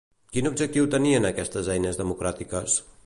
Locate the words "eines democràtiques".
1.75-2.81